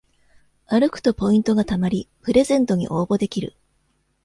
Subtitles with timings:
[0.65, 3.55] 歩くとポイントがたまりプレゼントに応募できる